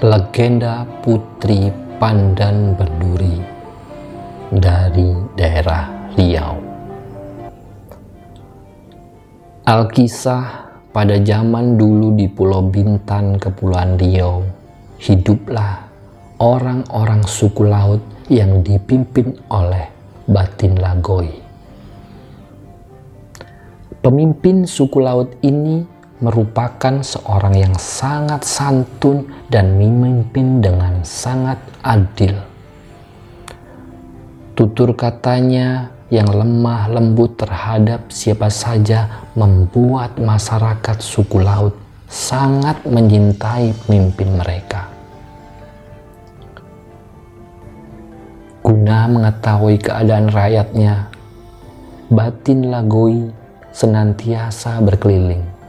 [0.00, 1.68] Legenda Putri
[2.00, 3.36] Pandan Berduri
[4.48, 6.56] dari daerah Riau.
[9.68, 14.40] Alkisah pada zaman dulu di Pulau Bintan, Kepulauan Riau,
[15.04, 15.92] hiduplah
[16.40, 18.00] orang-orang suku laut
[18.32, 19.84] yang dipimpin oleh
[20.24, 21.28] Batin Lagoi.
[24.00, 25.84] Pemimpin suku laut ini
[26.20, 32.36] merupakan seorang yang sangat santun dan memimpin dengan sangat adil.
[34.52, 41.72] Tutur katanya yang lemah lembut terhadap siapa saja membuat masyarakat suku laut
[42.04, 44.92] sangat mencintai pemimpin mereka.
[48.60, 51.08] Guna mengetahui keadaan rakyatnya,
[52.12, 53.32] batin Lagoi
[53.72, 55.59] senantiasa berkeliling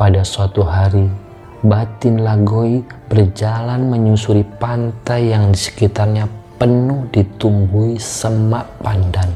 [0.00, 1.04] pada suatu hari,
[1.60, 2.80] batin Lagoi
[3.12, 6.24] berjalan menyusuri pantai yang di sekitarnya
[6.56, 9.28] penuh ditumbuhi semak pandan.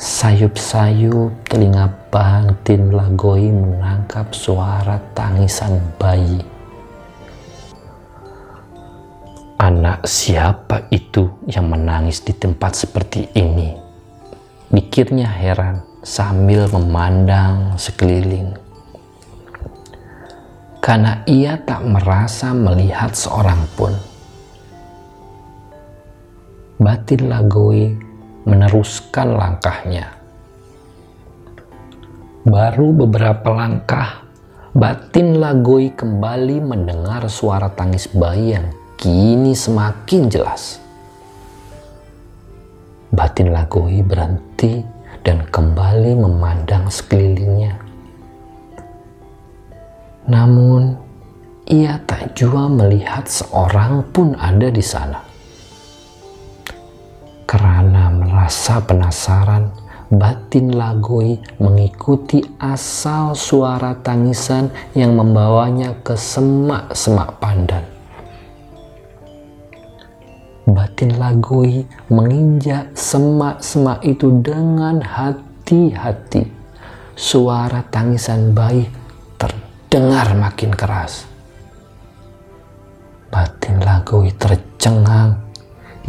[0.00, 6.40] Sayup-sayup telinga batin Lagoi menangkap suara tangisan bayi.
[9.60, 13.76] Anak siapa itu yang menangis di tempat seperti ini?
[14.72, 18.69] Pikirnya heran sambil memandang sekeliling
[20.80, 23.92] karena ia tak merasa melihat seorang pun.
[26.80, 27.92] Batin Lagoi
[28.48, 30.08] meneruskan langkahnya.
[32.48, 34.24] Baru beberapa langkah,
[34.72, 40.80] batin Lagoi kembali mendengar suara tangis bayi yang kini semakin jelas.
[43.12, 44.80] Batin Lagoi berhenti
[45.20, 47.89] dan kembali memandang sekelilingnya.
[50.28, 51.00] Namun,
[51.70, 55.22] ia tak jua melihat seorang pun ada di sana.
[57.48, 59.70] Karena merasa penasaran,
[60.10, 67.86] batin Lagoi mengikuti asal suara tangisan yang membawanya ke semak-semak pandan.
[70.70, 71.82] Batin Lagoi
[72.12, 76.46] menginjak semak-semak itu dengan hati-hati.
[77.18, 78.99] Suara tangisan bayi
[79.90, 81.26] dengar makin keras.
[83.26, 85.50] Batin Lagoi tercengang.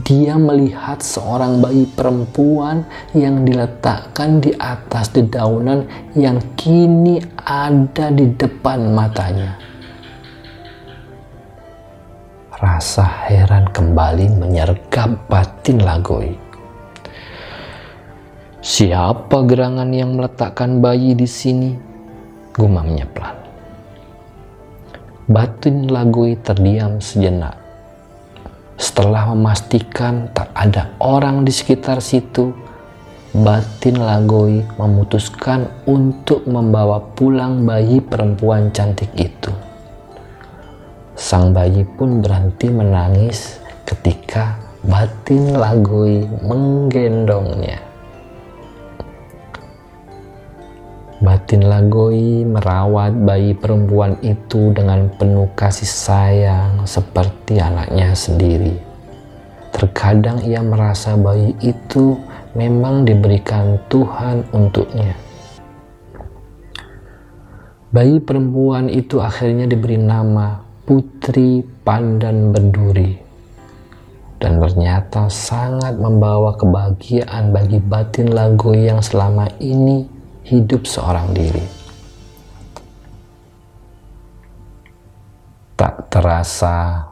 [0.00, 5.84] Dia melihat seorang bayi perempuan yang diletakkan di atas dedaunan
[6.16, 9.60] yang kini ada di depan matanya.
[12.56, 16.32] Rasa heran kembali menyergap batin Lagoi.
[18.64, 21.76] Siapa gerangan yang meletakkan bayi di sini?
[22.56, 23.46] Gumamnya pelan.
[25.26, 27.58] Batin Lagui terdiam sejenak.
[28.78, 32.54] Setelah memastikan tak ada orang di sekitar situ,
[33.34, 39.50] Batin Lagoi memutuskan untuk membawa pulang bayi perempuan cantik itu.
[41.18, 44.54] Sang bayi pun berhenti menangis ketika
[44.86, 47.85] Batin Lagoi menggendongnya.
[51.46, 58.74] Batin Lagoi merawat bayi perempuan itu dengan penuh kasih sayang seperti anaknya sendiri.
[59.70, 62.18] Terkadang ia merasa bayi itu
[62.58, 65.14] memang diberikan Tuhan untuknya.
[67.94, 73.22] Bayi perempuan itu akhirnya diberi nama Putri Pandan Berduri
[74.42, 80.15] dan ternyata sangat membawa kebahagiaan bagi batin Lagoi yang selama ini
[80.46, 81.66] hidup seorang diri.
[85.74, 87.02] Tak terasa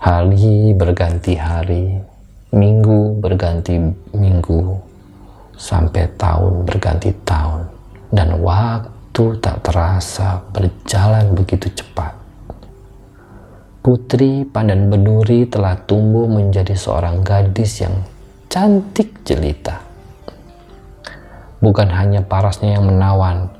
[0.00, 2.00] hari berganti hari,
[2.56, 3.76] minggu berganti
[4.16, 4.80] minggu,
[5.60, 7.68] sampai tahun berganti tahun,
[8.16, 12.16] dan waktu tak terasa berjalan begitu cepat.
[13.84, 17.94] Putri Pandan Benduri telah tumbuh menjadi seorang gadis yang
[18.48, 19.87] cantik jelita
[21.58, 23.50] bukan hanya parasnya yang menawan.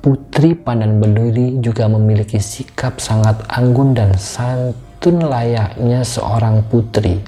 [0.00, 7.20] Putri Pandan Berduri juga memiliki sikap sangat anggun dan santun layaknya seorang putri.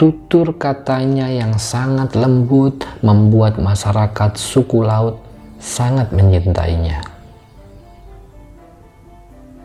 [0.00, 5.20] Tutur katanya yang sangat lembut membuat masyarakat suku laut
[5.60, 7.04] sangat mencintainya.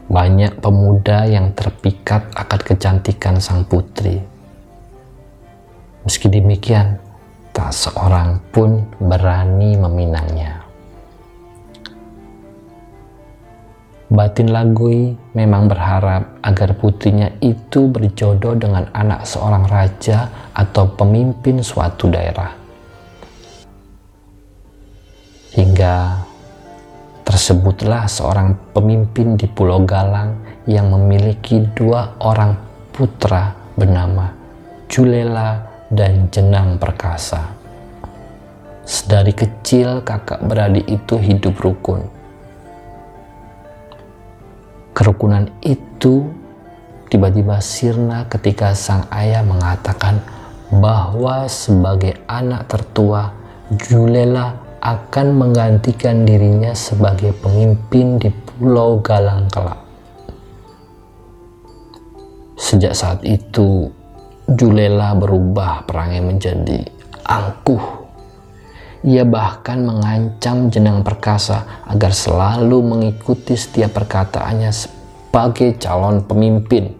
[0.05, 4.21] Banyak pemuda yang terpikat akan kecantikan sang putri.
[6.05, 7.08] Meski demikian,
[7.59, 10.63] tak seorang pun berani meminangnya.
[14.07, 22.07] Batin Lagui memang berharap agar putrinya itu berjodoh dengan anak seorang raja atau pemimpin suatu
[22.07, 22.55] daerah.
[25.51, 25.95] Hingga
[27.27, 32.55] tersebutlah seorang pemimpin di Pulau Galang yang memiliki dua orang
[32.95, 34.31] putra bernama
[34.87, 37.57] Julela dan Jenang Perkasa.
[38.85, 42.19] Sedari kecil kakak beradik itu hidup rukun
[44.99, 46.27] Kerukunan itu
[47.07, 50.19] tiba-tiba sirna ketika sang ayah mengatakan
[50.75, 53.31] bahwa sebagai anak tertua,
[53.71, 59.79] Julela akan menggantikan dirinya sebagai pemimpin di Pulau Galang kelak.
[62.59, 63.87] Sejak saat itu,
[64.49, 66.81] Julela berubah perangai menjadi
[67.21, 68.01] angkuh.
[69.05, 76.97] Ia bahkan mengancam Jenang Perkasa agar selalu mengikuti setiap perkataannya sebagai calon pemimpin.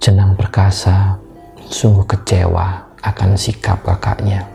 [0.00, 1.20] Jenang Perkasa
[1.68, 4.48] sungguh kecewa akan sikap kakaknya.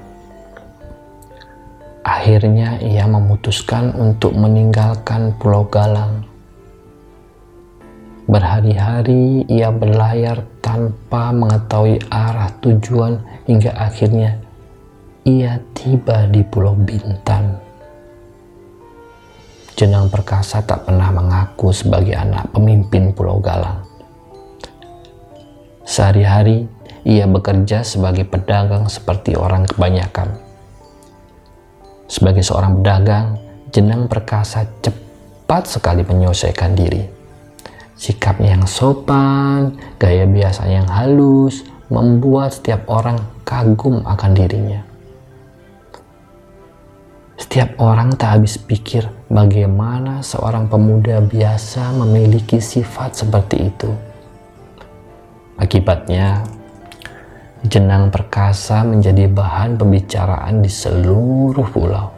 [2.06, 6.15] Akhirnya ia memutuskan untuk meninggalkan Pulau Galang.
[8.36, 13.16] Berhari-hari ia berlayar tanpa mengetahui arah tujuan
[13.48, 14.36] hingga akhirnya
[15.24, 17.56] ia tiba di Pulau Bintan.
[19.80, 23.88] Jenang Perkasa tak pernah mengaku sebagai anak pemimpin Pulau Galang.
[25.88, 26.68] Sehari-hari
[27.08, 30.36] ia bekerja sebagai pedagang seperti orang kebanyakan.
[32.12, 33.40] Sebagai seorang pedagang,
[33.72, 37.15] Jenang Perkasa cepat sekali menyelesaikan diri.
[37.96, 43.16] Sikapnya yang sopan, gaya biasa yang halus, membuat setiap orang
[43.48, 44.84] kagum akan dirinya.
[47.40, 53.92] Setiap orang tak habis pikir bagaimana seorang pemuda biasa memiliki sifat seperti itu.
[55.56, 56.44] Akibatnya,
[57.64, 62.12] jenang perkasa menjadi bahan pembicaraan di seluruh pulau.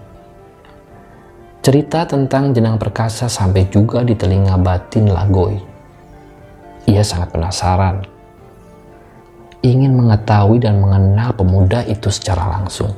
[1.62, 5.67] Cerita tentang jenang perkasa sampai juga di telinga batin Lagoi.
[6.88, 8.08] Ia sangat penasaran,
[9.62, 12.96] ingin mengetahui dan mengenal pemuda itu secara langsung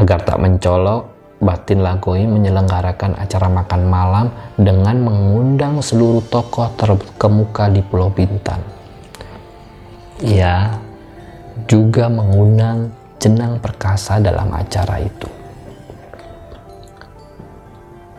[0.00, 1.12] Agar tak mencolok,
[1.44, 4.26] Batin Lagoi menyelenggarakan acara makan malam
[4.56, 8.64] dengan mengundang seluruh tokoh terkemuka di Pulau Bintan.
[10.24, 10.72] Ia
[11.68, 15.39] juga mengundang Jenang Perkasa dalam acara itu.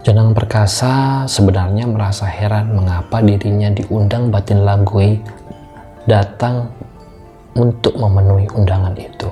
[0.02, 5.22] Jenang Perkasa sebenarnya merasa heran mengapa dirinya diundang Batin Lagoi
[6.10, 6.74] datang
[7.54, 9.30] untuk memenuhi undangan itu.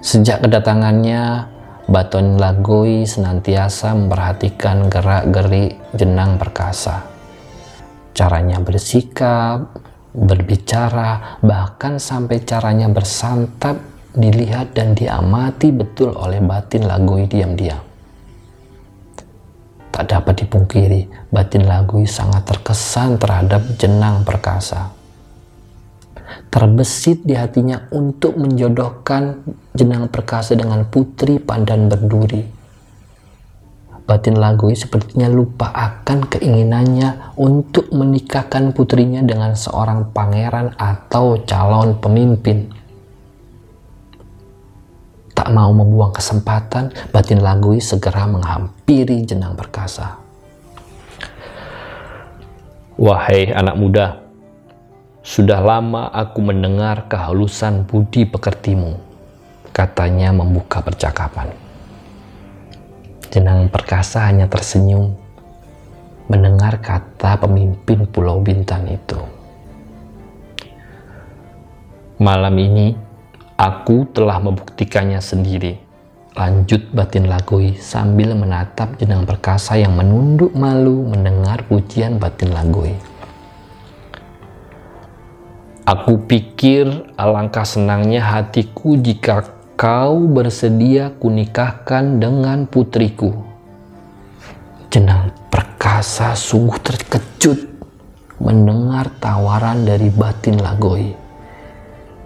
[0.00, 1.44] Sejak kedatangannya,
[1.84, 7.04] Baton Lagoi senantiasa memperhatikan gerak-gerik jenang perkasa.
[8.16, 9.76] Caranya bersikap,
[10.16, 17.82] berbicara, bahkan sampai caranya bersantap dilihat dan diamati betul oleh batin Lagoi diam-diam.
[19.94, 25.04] Tak dapat dipungkiri, batin Lagoi sangat terkesan terhadap jenang perkasa
[26.54, 29.42] terbesit di hatinya untuk menjodohkan
[29.74, 32.46] jenang perkasa dengan putri pandan berduri.
[34.04, 42.70] Batin Lagoi sepertinya lupa akan keinginannya untuk menikahkan putrinya dengan seorang pangeran atau calon pemimpin.
[45.34, 50.16] Tak mau membuang kesempatan, Batin Lagoi segera menghampiri jenang perkasa.
[52.94, 54.22] Wahai anak muda,
[55.26, 58.94] sudah lama aku mendengar kehalusan budi pekertimu,
[59.74, 61.50] katanya membuka percakapan.
[63.34, 65.18] Jenang perkasa hanya tersenyum
[66.30, 69.18] mendengar kata pemimpin Pulau Bintan itu.
[72.22, 72.94] Malam ini,
[73.54, 75.78] aku telah membuktikannya sendiri.
[76.34, 82.98] Lanjut batin lagoi sambil menatap jenang perkasa yang menunduk malu mendengar pujian batin lagoi.
[85.84, 89.46] Aku pikir alangkah senangnya hatiku jika
[89.76, 93.30] kau bersedia kunikahkan dengan putriku.
[94.88, 97.58] Jenang perkasa sungguh terkejut
[98.40, 101.23] mendengar tawaran dari batin Lagoi.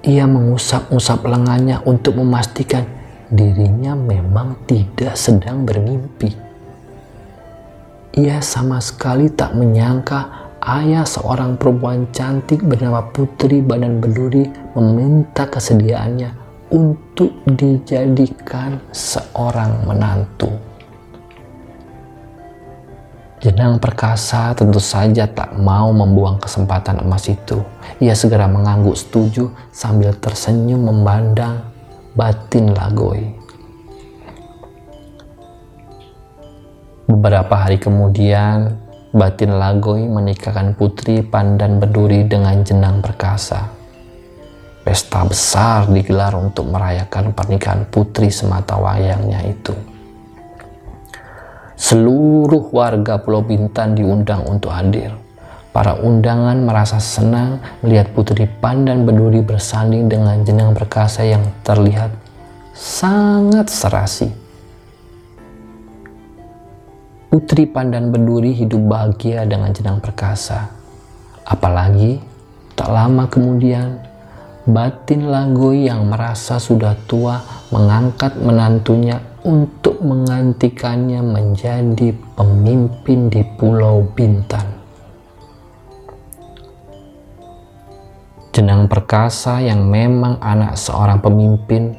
[0.07, 2.87] Ia mengusap-usap lengannya untuk memastikan
[3.35, 6.31] dirinya memang tidak sedang bermimpi.
[8.15, 14.47] Ia sama sekali tak menyangka ayah seorang perempuan cantik bernama Putri Badan Berduri
[14.79, 16.31] meminta kesediaannya
[16.71, 20.68] untuk dijadikan seorang menantu.
[23.59, 27.59] Jenang perkasa tentu saja tak mau membuang kesempatan emas itu.
[27.99, 31.67] Ia segera mengangguk setuju sambil tersenyum memandang
[32.15, 33.35] batin Lagoi.
[37.11, 38.79] Beberapa hari kemudian,
[39.11, 43.75] batin Lagoi menikahkan putri Pandan Berduri dengan Jenang Perkasa.
[44.87, 49.98] Pesta besar digelar untuk merayakan pernikahan putri semata wayangnya itu.
[51.79, 55.15] Seluruh warga Pulau Bintan diundang untuk hadir.
[55.71, 62.11] Para undangan merasa senang melihat Putri Pandan Berduri bersanding dengan jenang perkasa yang terlihat
[62.75, 64.27] sangat serasi.
[67.31, 70.75] Putri Pandan Berduri hidup bahagia dengan jenang perkasa.
[71.47, 72.19] Apalagi
[72.75, 74.03] tak lama kemudian
[74.67, 77.39] batin Lagoi yang merasa sudah tua
[77.71, 84.67] mengangkat menantunya untuk menggantikannya menjadi pemimpin di Pulau Bintan.
[88.51, 91.95] Jenang perkasa yang memang anak seorang pemimpin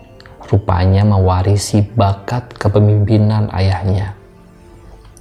[0.52, 4.20] rupanya mewarisi bakat kepemimpinan ayahnya.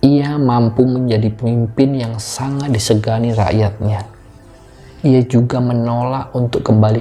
[0.03, 4.03] Ia mampu menjadi pemimpin yang sangat disegani rakyatnya.
[5.07, 6.99] Ia juga menolak untuk kembali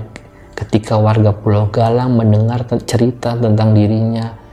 [0.54, 4.47] ketika warga Pulau Galang mendengar cerita tentang dirinya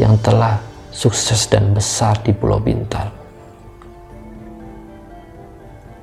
[0.00, 0.56] yang telah
[0.88, 3.12] sukses dan besar di Pulau Bintan.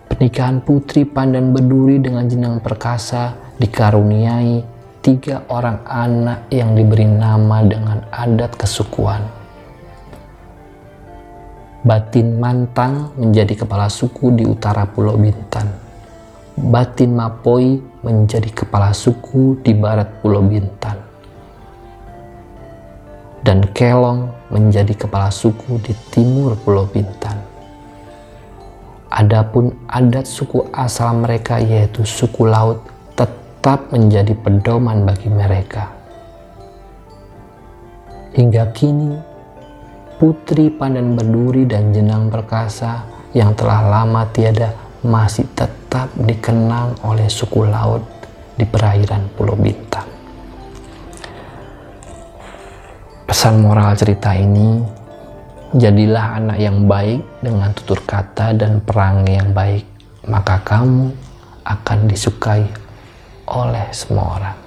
[0.05, 4.61] Pernikahan Putri Pandan Berduri dengan Jenang Perkasa dikaruniai
[5.01, 9.25] tiga orang anak yang diberi nama dengan adat kesukuan.
[11.81, 15.65] Batin Mantang menjadi kepala suku di utara Pulau Bintan.
[16.57, 21.06] Batin Mapoi menjadi kepala suku di barat Pulau Bintan
[23.47, 27.39] dan Kelong menjadi kepala suku di timur Pulau Bintan.
[29.07, 32.83] Adapun adat suku asal mereka yaitu suku laut
[33.15, 35.87] tetap menjadi pedoman bagi mereka.
[38.35, 39.15] Hingga kini,
[40.19, 44.75] Putri Pandan Berduri dan Jenang Perkasa yang telah lama tiada
[45.07, 48.03] masih tetap dikenang oleh suku laut
[48.59, 50.16] di perairan Pulau Bintang.
[53.37, 54.81] Pesan moral cerita ini,
[55.77, 59.85] jadilah anak yang baik dengan tutur kata dan perangai yang baik,
[60.25, 61.13] maka kamu
[61.61, 62.65] akan disukai
[63.45, 64.66] oleh semua orang.